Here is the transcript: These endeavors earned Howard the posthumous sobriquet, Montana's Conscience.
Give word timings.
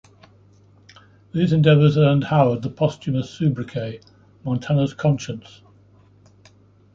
These 1.31 1.53
endeavors 1.53 1.95
earned 1.95 2.23
Howard 2.23 2.63
the 2.63 2.71
posthumous 2.71 3.29
sobriquet, 3.29 4.01
Montana's 4.43 4.95
Conscience. 4.95 5.61